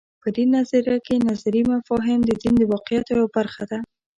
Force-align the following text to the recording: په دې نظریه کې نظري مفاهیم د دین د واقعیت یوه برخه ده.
په 0.21 0.27
دې 0.35 0.43
نظریه 0.55 0.97
کې 1.05 1.15
نظري 1.29 1.61
مفاهیم 1.73 2.21
د 2.25 2.31
دین 2.41 2.53
د 2.57 2.63
واقعیت 2.71 3.05
یوه 3.13 3.27
برخه 3.37 3.63
ده. 3.71 3.79